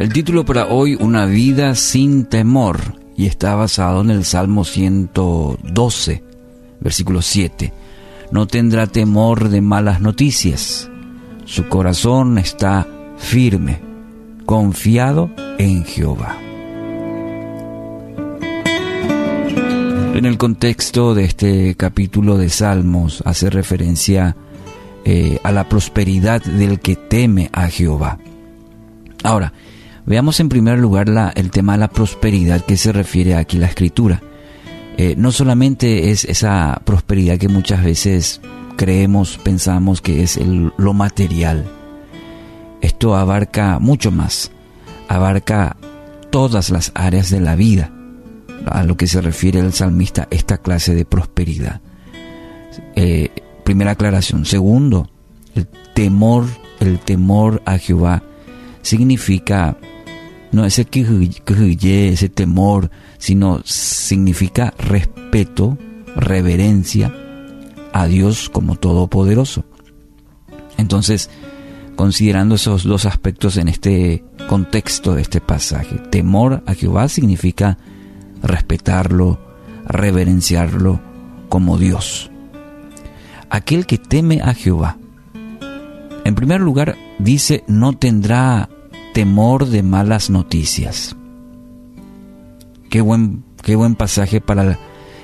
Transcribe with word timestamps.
El 0.00 0.14
título 0.14 0.46
para 0.46 0.68
hoy, 0.68 0.96
Una 0.98 1.26
vida 1.26 1.74
sin 1.74 2.24
temor, 2.24 2.94
y 3.18 3.26
está 3.26 3.54
basado 3.54 4.00
en 4.00 4.08
el 4.08 4.24
Salmo 4.24 4.64
112, 4.64 6.24
versículo 6.80 7.20
7. 7.20 7.70
No 8.32 8.46
tendrá 8.46 8.86
temor 8.86 9.50
de 9.50 9.60
malas 9.60 10.00
noticias. 10.00 10.90
Su 11.44 11.68
corazón 11.68 12.38
está 12.38 12.88
firme, 13.18 13.82
confiado 14.46 15.32
en 15.58 15.84
Jehová. 15.84 16.38
En 20.14 20.24
el 20.24 20.38
contexto 20.38 21.14
de 21.14 21.24
este 21.24 21.74
capítulo 21.74 22.38
de 22.38 22.48
Salmos 22.48 23.22
hace 23.26 23.50
referencia 23.50 24.34
eh, 25.04 25.38
a 25.42 25.52
la 25.52 25.68
prosperidad 25.68 26.40
del 26.40 26.80
que 26.80 26.96
teme 26.96 27.50
a 27.52 27.68
Jehová. 27.68 28.18
Ahora, 29.22 29.52
Veamos 30.10 30.40
en 30.40 30.48
primer 30.48 30.76
lugar 30.80 31.08
la, 31.08 31.28
el 31.36 31.52
tema 31.52 31.74
de 31.74 31.78
la 31.78 31.88
prosperidad 31.88 32.64
que 32.64 32.76
se 32.76 32.90
refiere 32.90 33.36
aquí 33.36 33.58
la 33.58 33.68
escritura. 33.68 34.20
Eh, 34.96 35.14
no 35.16 35.30
solamente 35.30 36.10
es 36.10 36.24
esa 36.24 36.82
prosperidad 36.84 37.38
que 37.38 37.46
muchas 37.46 37.84
veces 37.84 38.40
creemos, 38.76 39.38
pensamos 39.38 40.00
que 40.00 40.24
es 40.24 40.36
lo 40.76 40.94
material. 40.94 41.64
Esto 42.80 43.14
abarca 43.14 43.78
mucho 43.78 44.10
más, 44.10 44.50
abarca 45.06 45.76
todas 46.30 46.70
las 46.70 46.90
áreas 46.96 47.30
de 47.30 47.38
la 47.38 47.54
vida, 47.54 47.92
a 48.66 48.82
lo 48.82 48.96
que 48.96 49.06
se 49.06 49.20
refiere 49.20 49.60
el 49.60 49.72
salmista, 49.72 50.26
esta 50.32 50.58
clase 50.58 50.92
de 50.92 51.04
prosperidad. 51.04 51.82
Eh, 52.96 53.30
primera 53.62 53.92
aclaración. 53.92 54.44
Segundo, 54.44 55.08
el 55.54 55.68
temor, 55.94 56.46
el 56.80 56.98
temor 56.98 57.62
a 57.64 57.78
Jehová 57.78 58.24
significa 58.82 59.76
no 60.52 60.64
ese 60.64 60.84
que 60.84 62.08
ese 62.08 62.28
temor, 62.28 62.90
sino 63.18 63.60
significa 63.64 64.74
respeto, 64.78 65.78
reverencia 66.16 67.14
a 67.92 68.06
Dios 68.06 68.50
como 68.50 68.76
todopoderoso. 68.76 69.64
Entonces, 70.76 71.30
considerando 71.96 72.54
esos 72.54 72.84
dos 72.84 73.06
aspectos 73.06 73.56
en 73.56 73.68
este 73.68 74.24
contexto 74.48 75.14
de 75.14 75.22
este 75.22 75.40
pasaje, 75.40 75.96
temor 76.10 76.62
a 76.66 76.74
Jehová 76.74 77.08
significa 77.08 77.78
respetarlo, 78.42 79.38
reverenciarlo 79.86 81.00
como 81.48 81.78
Dios. 81.78 82.30
Aquel 83.50 83.86
que 83.86 83.98
teme 83.98 84.40
a 84.42 84.54
Jehová, 84.54 84.96
en 86.24 86.34
primer 86.34 86.60
lugar, 86.60 86.96
dice, 87.18 87.64
no 87.66 87.92
tendrá 87.92 88.68
temor 89.20 89.66
de 89.66 89.82
malas 89.82 90.30
noticias. 90.30 91.14
Qué 92.88 93.02
buen, 93.02 93.44
qué 93.62 93.76
buen 93.76 93.94
pasaje 93.94 94.40
para 94.40 94.78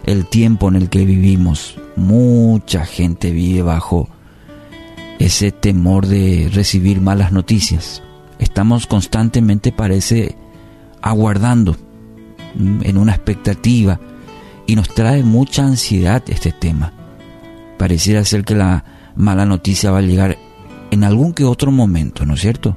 el 0.04 0.26
tiempo 0.26 0.68
en 0.68 0.76
el 0.76 0.90
que 0.90 1.06
vivimos. 1.06 1.78
Mucha 1.96 2.84
gente 2.84 3.30
vive 3.30 3.62
bajo 3.62 4.10
ese 5.18 5.50
temor 5.50 6.06
de 6.08 6.50
recibir 6.52 7.00
malas 7.00 7.32
noticias. 7.32 8.02
Estamos 8.38 8.86
constantemente, 8.86 9.72
parece, 9.72 10.36
aguardando 11.00 11.74
en 12.54 12.98
una 12.98 13.12
expectativa 13.12 13.98
y 14.66 14.76
nos 14.76 14.92
trae 14.92 15.22
mucha 15.22 15.64
ansiedad 15.64 16.22
este 16.26 16.52
tema. 16.52 16.92
Pareciera 17.78 18.26
ser 18.26 18.44
que 18.44 18.56
la 18.56 18.84
mala 19.14 19.46
noticia 19.46 19.90
va 19.90 20.00
a 20.00 20.02
llegar 20.02 20.36
en 20.90 21.02
algún 21.02 21.32
que 21.32 21.44
otro 21.44 21.72
momento, 21.72 22.26
¿no 22.26 22.34
es 22.34 22.42
cierto? 22.42 22.76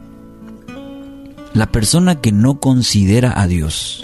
La 1.53 1.71
persona 1.71 2.21
que 2.21 2.31
no 2.31 2.59
considera 2.59 3.39
a 3.39 3.47
Dios, 3.47 4.03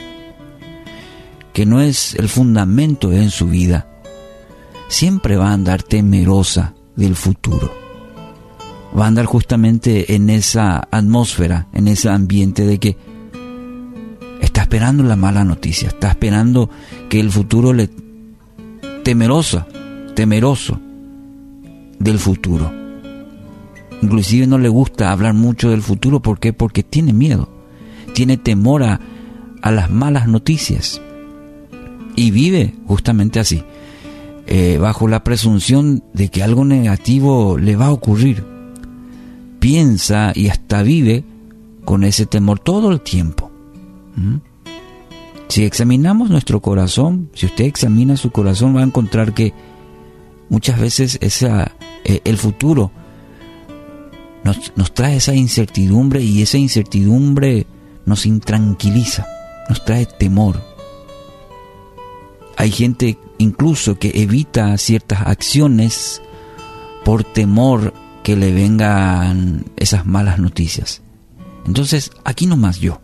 que 1.53 1.66
no 1.66 1.79
es 1.79 2.16
el 2.16 2.28
fundamento 2.28 3.13
en 3.13 3.29
su 3.29 3.47
vida, 3.47 3.88
siempre 4.88 5.38
va 5.38 5.50
a 5.50 5.53
andar 5.53 5.83
temerosa 5.83 6.73
del 6.95 7.16
futuro. 7.16 7.72
Va 8.97 9.06
a 9.06 9.07
andar 9.07 9.25
justamente 9.25 10.16
en 10.16 10.29
esa 10.29 10.88
atmósfera, 10.89 11.67
en 11.73 11.88
ese 11.88 12.09
ambiente 12.09 12.66
de 12.66 12.79
que 12.79 12.97
está 14.41 14.62
esperando 14.62 15.03
la 15.03 15.16
mala 15.16 15.44
noticia, 15.44 15.89
está 15.89 16.09
esperando 16.09 16.69
que 17.09 17.19
el 17.19 17.31
futuro 17.31 17.73
le 17.73 17.89
temerosa, 19.03 19.67
temeroso 20.16 20.79
del 22.00 22.19
futuro. 22.19 22.84
Inclusive 24.05 24.45
no 24.45 24.59
le 24.59 24.69
gusta 24.69 25.11
hablar 25.11 25.33
mucho 25.33 25.71
del 25.71 25.81
futuro. 25.81 26.19
¿Por 26.19 26.39
qué? 26.39 26.53
Porque 26.53 26.83
tiene 26.83 27.11
miedo. 27.11 27.49
Tiene 28.13 28.38
temor 28.38 28.83
a, 28.83 28.99
las 29.63 29.89
malas 29.89 30.27
noticias. 30.27 31.01
Y 32.15 32.29
vive 32.29 32.75
justamente 32.85 33.39
así. 33.39 33.63
Eh, 34.45 34.77
bajo 34.79 35.07
la 35.07 35.23
presunción 35.23 36.03
de 36.13 36.29
que 36.29 36.44
algo 36.44 36.65
negativo 36.65 37.57
le 37.57 37.75
va 37.75 37.88
a 37.88 37.94
ocurrir. 37.94 38.45
Piensa 39.59 40.31
y 40.35 40.49
hasta 40.49 40.83
vive 40.83 41.23
con 41.83 42.03
ese 42.03 42.27
temor 42.27 42.59
todo 42.59 42.91
el 42.91 43.01
tiempo. 43.01 43.49
¿Mm? 44.15 44.35
Si 45.47 45.63
examinamos 45.63 46.29
nuestro 46.29 46.61
corazón, 46.61 47.31
si 47.33 47.47
usted 47.47 47.65
examina 47.65 48.17
su 48.17 48.29
corazón, 48.29 48.75
va 48.75 48.81
a 48.81 48.85
encontrar 48.85 49.33
que 49.33 49.51
muchas 50.49 50.79
veces 50.79 51.17
esa, 51.21 51.71
eh, 52.03 52.21
el 52.23 52.38
futuro 52.38 52.91
nos, 54.45 54.94
trae 54.94 55.17
esa 55.17 55.33
incertidumbre 55.33 56.22
y 56.22 56.44
esa 56.44 56.59
incertidumbre 56.59 57.66
nos 58.06 58.28
intranquiliza, 58.28 59.28
nos 59.67 59.83
trae 59.83 60.06
temor. 60.06 60.61
Hay 62.56 62.69
gente 62.69 63.17
incluso 63.39 63.97
que 63.97 64.11
evita 64.13 64.78
ciertas 64.78 65.22
acciones 65.22 66.22
por 67.03 67.23
temor 67.23 67.94
que 68.23 68.35
le 68.35 68.53
vengan 68.53 69.66
esas 69.78 70.06
malas 70.06 70.38
noticias. 70.38 71.01
Entonces, 71.66 72.12
aquí 72.23 72.45
nomás 72.45 72.79
yo. 72.79 73.01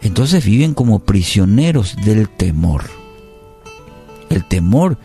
Entonces 0.00 0.44
viven 0.44 0.74
como 0.74 1.00
prisioneros 1.00 1.96
del 2.04 2.28
temor. 2.28 2.84
El 4.30 4.44
temor 4.44 4.96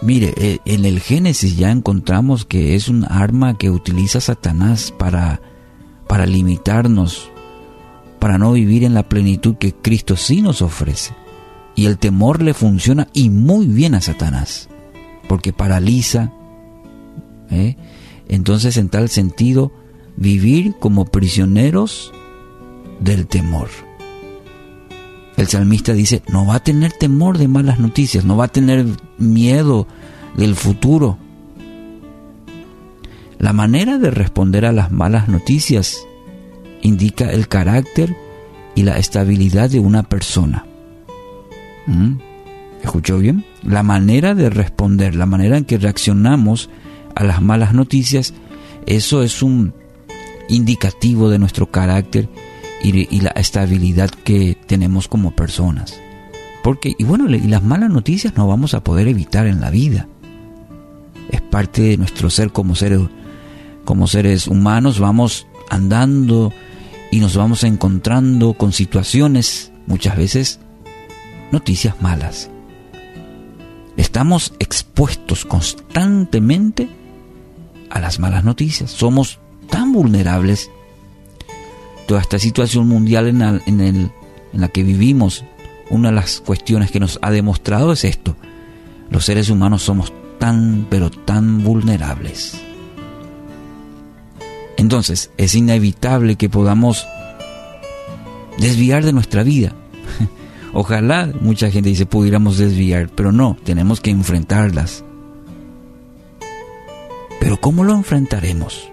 Mire, 0.00 0.34
eh, 0.36 0.58
en 0.64 0.84
el 0.84 1.00
Génesis 1.00 1.56
ya 1.56 1.70
encontramos 1.70 2.44
que 2.44 2.74
es 2.74 2.88
un 2.88 3.04
arma 3.04 3.58
que 3.58 3.70
utiliza 3.70 4.20
Satanás 4.20 4.92
para, 4.96 5.40
para 6.06 6.26
limitarnos, 6.26 7.30
para 8.18 8.38
no 8.38 8.52
vivir 8.52 8.84
en 8.84 8.94
la 8.94 9.08
plenitud 9.08 9.56
que 9.56 9.72
Cristo 9.72 10.16
sí 10.16 10.42
nos 10.42 10.62
ofrece. 10.62 11.14
Y 11.74 11.86
el 11.86 11.98
temor 11.98 12.42
le 12.42 12.54
funciona 12.54 13.08
y 13.12 13.30
muy 13.30 13.66
bien 13.66 13.94
a 13.94 14.00
Satanás, 14.00 14.68
porque 15.28 15.52
paraliza. 15.52 16.32
¿eh? 17.50 17.76
Entonces, 18.28 18.76
en 18.76 18.88
tal 18.88 19.08
sentido, 19.08 19.72
vivir 20.16 20.74
como 20.78 21.06
prisioneros 21.06 22.12
del 23.00 23.26
temor. 23.26 23.68
El 25.36 25.48
salmista 25.48 25.92
dice, 25.92 26.22
no 26.28 26.46
va 26.46 26.56
a 26.56 26.62
tener 26.62 26.92
temor 26.92 27.38
de 27.38 27.48
malas 27.48 27.78
noticias, 27.78 28.24
no 28.24 28.36
va 28.36 28.44
a 28.44 28.48
tener 28.48 28.86
miedo 29.22 29.86
del 30.36 30.54
futuro. 30.54 31.18
La 33.38 33.52
manera 33.52 33.98
de 33.98 34.10
responder 34.10 34.66
a 34.66 34.72
las 34.72 34.92
malas 34.92 35.28
noticias 35.28 36.06
indica 36.82 37.30
el 37.30 37.48
carácter 37.48 38.16
y 38.74 38.82
la 38.82 38.98
estabilidad 38.98 39.70
de 39.70 39.80
una 39.80 40.02
persona. 40.02 40.64
¿Mm? 41.86 42.14
¿Escuchó 42.82 43.18
bien? 43.18 43.44
La 43.62 43.82
manera 43.82 44.34
de 44.34 44.50
responder, 44.50 45.14
la 45.14 45.26
manera 45.26 45.56
en 45.56 45.64
que 45.64 45.78
reaccionamos 45.78 46.70
a 47.14 47.24
las 47.24 47.40
malas 47.40 47.74
noticias, 47.74 48.34
eso 48.86 49.22
es 49.22 49.42
un 49.42 49.74
indicativo 50.48 51.30
de 51.30 51.38
nuestro 51.38 51.70
carácter 51.70 52.28
y, 52.82 53.20
la 53.20 53.30
estabilidad 53.30 54.10
que 54.10 54.56
tenemos 54.66 55.06
como 55.06 55.30
personas. 55.30 56.01
Porque, 56.62 56.94
y 56.96 57.04
bueno, 57.04 57.28
y 57.28 57.40
las 57.40 57.62
malas 57.62 57.90
noticias 57.90 58.34
no 58.36 58.46
vamos 58.46 58.74
a 58.74 58.84
poder 58.84 59.08
evitar 59.08 59.46
en 59.46 59.60
la 59.60 59.70
vida. 59.70 60.08
Es 61.30 61.40
parte 61.40 61.82
de 61.82 61.96
nuestro 61.96 62.30
ser 62.30 62.52
como 62.52 62.74
seres, 62.74 63.00
como 63.84 64.06
seres 64.06 64.46
humanos, 64.46 65.00
vamos 65.00 65.46
andando 65.70 66.52
y 67.10 67.20
nos 67.20 67.36
vamos 67.36 67.64
encontrando 67.64 68.54
con 68.54 68.72
situaciones, 68.72 69.72
muchas 69.86 70.16
veces, 70.16 70.60
noticias 71.50 72.00
malas. 72.00 72.50
Estamos 73.96 74.54
expuestos 74.58 75.44
constantemente 75.44 76.88
a 77.90 78.00
las 78.00 78.18
malas 78.18 78.44
noticias. 78.44 78.90
Somos 78.90 79.38
tan 79.68 79.92
vulnerables 79.92 80.70
toda 82.06 82.20
esta 82.20 82.38
situación 82.38 82.88
mundial 82.88 83.28
en, 83.28 83.80
en, 83.80 84.12
la 84.52 84.68
que 84.68 84.82
vivimos, 84.82 85.44
una 85.92 86.08
de 86.08 86.14
las 86.16 86.40
cuestiones 86.40 86.90
que 86.90 87.00
nos 87.00 87.18
ha 87.22 87.30
demostrado 87.30 87.92
es 87.92 88.04
esto. 88.04 88.34
Los 89.10 89.26
seres 89.26 89.50
humanos 89.50 89.82
somos 89.82 90.12
tan, 90.38 90.86
pero 90.88 91.10
tan 91.10 91.62
vulnerables. 91.62 92.58
Entonces, 94.78 95.30
es 95.36 95.54
inevitable 95.54 96.36
que 96.36 96.48
podamos 96.48 97.06
desviar 98.58 99.04
de 99.04 99.12
nuestra 99.12 99.42
vida. 99.42 99.74
Ojalá 100.72 101.30
mucha 101.40 101.70
gente 101.70 101.90
dice 101.90 102.06
pudiéramos 102.06 102.56
desviar, 102.56 103.10
pero 103.10 103.30
no, 103.30 103.58
tenemos 103.62 104.00
que 104.00 104.10
enfrentarlas. 104.10 105.04
Pero 107.38 107.60
¿cómo 107.60 107.84
lo 107.84 107.92
enfrentaremos? 107.94 108.88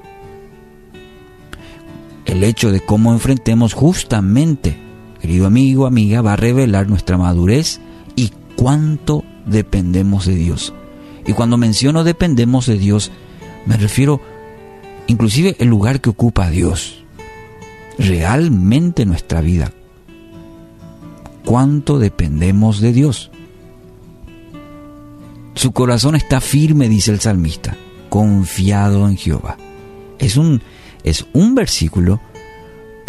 El 2.26 2.44
hecho 2.44 2.74
de 2.74 2.82
cómo 2.82 3.14
enfrentemos 3.14 3.74
justamente, 3.74 4.89
querido 5.20 5.46
amigo, 5.46 5.86
amiga, 5.86 6.22
va 6.22 6.34
a 6.34 6.38
revelar 6.38 6.88
nuestra 6.88 7.18
madurez 7.18 7.80
y 8.16 8.32
cuánto 8.56 9.24
dependemos 9.46 10.26
de 10.26 10.36
Dios. 10.36 10.74
Y 11.26 11.34
cuando 11.34 11.58
menciono 11.58 12.04
dependemos 12.04 12.66
de 12.66 12.78
Dios, 12.78 13.12
me 13.66 13.78
refiero 13.78 14.22
inclusive 15.08 15.56
el 15.60 15.68
lugar 15.68 16.02
que 16.02 16.10
ocupa 16.10 16.50
Dios. 16.50 17.04
Realmente 17.98 19.06
nuestra 19.06 19.42
vida. 19.42 19.74
Cuánto 21.46 22.00
dependemos 22.00 22.80
de 22.80 22.94
Dios. 22.94 23.32
Su 25.56 25.72
corazón 25.74 26.16
está 26.16 26.40
firme, 26.40 26.88
dice 26.88 27.12
el 27.12 27.20
salmista 27.20 27.76
confiado 28.10 29.08
en 29.08 29.16
Jehová. 29.16 29.58
Es 30.18 30.36
un, 30.36 30.62
es 31.04 31.26
un 31.34 31.56
versículo, 31.56 32.20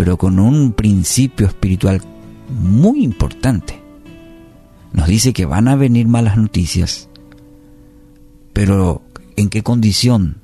pero 0.00 0.16
con 0.16 0.38
un 0.38 0.72
principio 0.72 1.46
espiritual 1.46 2.00
muy 2.48 3.04
importante. 3.04 3.82
Nos 4.94 5.06
dice 5.06 5.34
que 5.34 5.44
van 5.44 5.68
a 5.68 5.76
venir 5.76 6.08
malas 6.08 6.38
noticias, 6.38 7.10
pero 8.54 9.02
¿en 9.36 9.50
qué 9.50 9.62
condición 9.62 10.38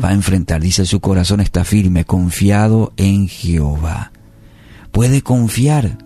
va 0.00 0.10
a 0.10 0.14
enfrentar? 0.14 0.60
Dice 0.60 0.86
su 0.86 1.00
corazón 1.00 1.40
está 1.40 1.64
firme, 1.64 2.04
confiado 2.04 2.92
en 2.96 3.26
Jehová. 3.26 4.12
Puede 4.92 5.22
confiar. 5.22 5.98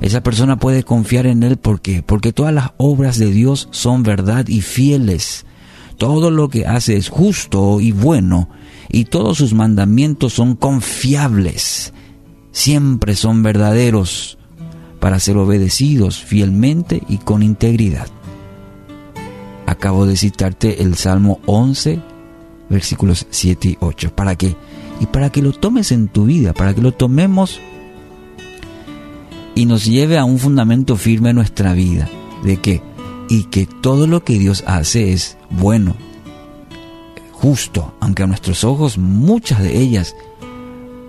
Esa 0.00 0.24
persona 0.24 0.58
puede 0.58 0.82
confiar 0.82 1.28
en 1.28 1.44
Él 1.44 1.56
porque 1.56 2.02
porque 2.02 2.32
todas 2.32 2.52
las 2.52 2.72
obras 2.78 3.16
de 3.16 3.30
Dios 3.30 3.68
son 3.70 4.02
verdad 4.02 4.48
y 4.48 4.60
fieles. 4.60 5.46
Todo 5.98 6.32
lo 6.32 6.48
que 6.48 6.66
hace 6.66 6.96
es 6.96 7.10
justo 7.10 7.80
y 7.80 7.92
bueno, 7.92 8.48
y 8.88 9.06
todos 9.06 9.38
sus 9.38 9.52
mandamientos 9.54 10.34
son 10.34 10.54
confiables, 10.54 11.92
siempre 12.52 13.14
son 13.14 13.42
verdaderos 13.42 14.38
para 15.00 15.20
ser 15.20 15.36
obedecidos 15.36 16.22
fielmente 16.22 17.02
y 17.08 17.18
con 17.18 17.42
integridad. 17.42 18.08
Acabo 19.66 20.06
de 20.06 20.16
citarte 20.16 20.82
el 20.82 20.94
Salmo 20.94 21.40
11, 21.46 22.00
versículos 22.70 23.26
7 23.30 23.68
y 23.68 23.76
8. 23.80 24.14
¿Para 24.14 24.36
qué? 24.36 24.56
Y 25.00 25.06
para 25.06 25.30
que 25.30 25.42
lo 25.42 25.52
tomes 25.52 25.92
en 25.92 26.08
tu 26.08 26.26
vida, 26.26 26.54
para 26.54 26.74
que 26.74 26.80
lo 26.80 26.92
tomemos 26.92 27.60
y 29.54 29.66
nos 29.66 29.84
lleve 29.84 30.18
a 30.18 30.24
un 30.24 30.38
fundamento 30.38 30.96
firme 30.96 31.30
en 31.30 31.36
nuestra 31.36 31.72
vida. 31.72 32.08
¿De 32.44 32.58
qué? 32.58 32.80
y 33.28 33.44
que 33.44 33.66
todo 33.66 34.06
lo 34.06 34.24
que 34.24 34.38
Dios 34.38 34.64
hace 34.66 35.12
es 35.12 35.36
bueno, 35.50 35.96
justo, 37.40 37.94
aunque 38.00 38.22
a 38.22 38.26
nuestros 38.26 38.64
ojos 38.64 38.96
muchas 38.96 39.62
de 39.62 39.78
ellas 39.78 40.16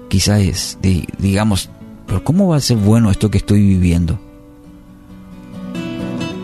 quizás 0.09 0.41
es, 0.41 0.77
digamos, 1.18 1.69
pero 2.06 2.24
¿cómo 2.24 2.50
va 2.50 2.57
a 2.57 2.62
ser 2.62 2.77
bueno 2.77 3.12
esto 3.12 3.31
que 3.31 3.38
estoy 3.38 3.62
viviendo? 3.62 4.19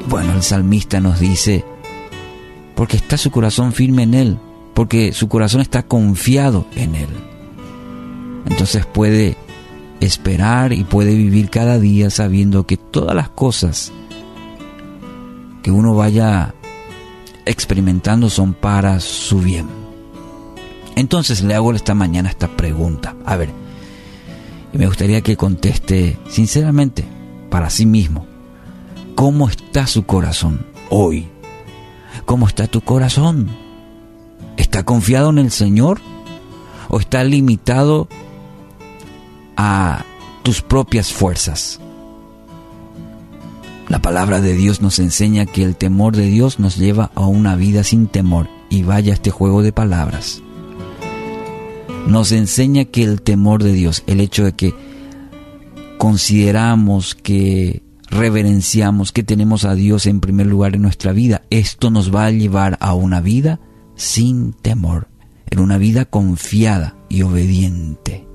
Bueno, 0.10 0.34
el 0.34 0.44
salmista 0.44 1.00
nos 1.00 1.20
dice, 1.20 1.64
porque 2.76 2.98
está 2.98 3.18
su 3.18 3.32
corazón 3.32 3.74
firme 3.74 4.04
en 4.04 4.14
Él, 4.14 4.40
porque 4.74 5.14
su 5.14 5.28
corazón 5.28 5.62
está 5.62 5.84
confiado 5.84 6.66
en 6.76 6.96
Él. 6.96 7.10
Entonces 8.46 8.86
puede 8.86 9.38
esperar 10.00 10.74
y 10.74 10.84
puede 10.84 11.16
vivir 11.16 11.50
cada 11.50 11.80
día 11.80 12.10
sabiendo 12.10 12.66
que 12.66 12.78
todas 12.78 13.16
las 13.16 13.30
cosas 13.30 13.92
que 15.62 15.72
uno 15.72 15.96
vaya 15.96 16.54
experimentando 17.46 18.30
son 18.30 18.54
para 18.54 19.00
su 19.00 19.40
bien. 19.40 19.68
Entonces 20.96 21.42
le 21.44 21.56
hago 21.56 21.74
esta 21.74 21.94
mañana 21.94 22.30
esta 22.30 22.48
pregunta. 22.48 23.16
A 23.26 23.36
ver, 23.36 23.50
y 24.74 24.78
me 24.78 24.88
gustaría 24.88 25.22
que 25.22 25.38
conteste 25.38 26.18
sinceramente 26.30 27.06
para 27.50 27.70
sí 27.70 27.86
mismo. 27.86 28.26
¿Cómo 29.16 29.48
está 29.48 29.88
su 29.88 30.06
corazón 30.06 30.66
hoy? 30.90 31.28
¿Cómo 32.26 32.48
está 32.48 32.68
tu 32.68 32.82
corazón? 32.82 33.50
¿Está 34.58 34.84
confiado 34.84 35.30
en 35.30 35.40
el 35.40 35.52
Señor? 35.52 36.00
¿O 36.90 37.00
está 37.00 37.24
limitado 37.24 38.08
a 39.58 40.04
tus 40.44 40.62
propias 40.62 41.12
fuerzas? 41.12 41.80
La 43.94 44.02
palabra 44.02 44.42
de 44.42 44.56
Dios 44.56 44.82
nos 44.82 44.98
enseña 44.98 45.46
que 45.46 45.62
el 45.62 45.76
temor 45.76 46.16
de 46.16 46.26
Dios 46.26 46.58
nos 46.58 46.78
lleva 46.78 47.12
a 47.14 47.28
una 47.28 47.56
vida 47.56 47.84
sin 47.84 48.08
temor. 48.08 48.50
Y 48.68 48.82
vaya 48.82 49.14
este 49.14 49.30
juego 49.30 49.62
de 49.62 49.72
palabras. 49.72 50.42
Nos 52.08 52.32
enseña 52.32 52.86
que 52.86 53.04
el 53.04 53.22
temor 53.22 53.62
de 53.62 53.72
Dios, 53.72 54.02
el 54.08 54.20
hecho 54.20 54.46
de 54.46 54.54
que 54.54 54.74
consideramos 56.00 57.14
que 57.14 57.84
reverenciamos, 58.10 59.12
que 59.12 59.22
tenemos 59.22 59.64
a 59.64 59.76
Dios 59.76 60.08
en 60.08 60.22
primer 60.22 60.48
lugar 60.48 60.76
en 60.76 60.82
nuestra 60.82 61.12
vida, 61.12 61.44
esto 61.52 61.92
nos 61.92 62.12
va 62.12 62.26
a 62.26 62.32
llevar 62.32 62.80
a 62.80 62.96
una 62.96 63.22
vida 63.22 63.60
sin 63.94 64.54
temor, 64.54 65.08
en 65.52 65.60
una 65.60 65.78
vida 65.78 66.06
confiada 66.06 66.96
y 67.10 67.22
obediente. 67.22 68.26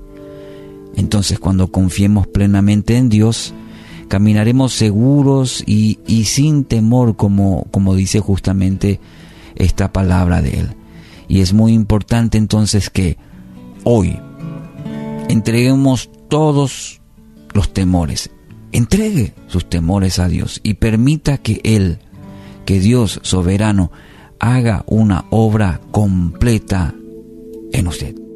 Entonces 0.95 1.37
cuando 1.37 1.69
confiemos 1.69 2.27
plenamente 2.27 2.95
en 2.95 3.09
Dios, 3.09 3.53
caminaremos 4.09 4.73
seguros 4.73 5.63
y, 5.65 5.97
sin 6.25 6.65
temor, 6.65 7.15
como, 7.15 7.65
como 7.71 7.95
dice 7.95 8.19
justamente 8.19 8.99
esta 9.55 9.93
palabra 9.93 10.41
de 10.41 10.59
Él. 10.59 10.69
Y 11.29 11.39
es 11.39 11.53
muy 11.53 11.73
importante 11.73 12.37
entonces 12.37 12.89
que 12.89 13.17
hoy 13.83 14.19
entreguemos 15.29 16.09
todos 16.27 17.01
los 17.53 17.71
temores. 17.71 18.31
Entregue 18.71 19.33
sus 19.47 19.69
temores 19.69 20.19
a 20.19 20.27
Dios 20.27 20.59
y 20.63 20.73
permita 20.73 21.37
que 21.37 21.61
Él, 21.63 21.99
que 22.65 22.79
Dios 22.79 23.19
soberano, 23.23 23.91
haga 24.39 24.83
una 24.87 25.25
obra 25.29 25.81
completa 25.91 26.93
en 27.71 27.87
usted. 27.87 28.28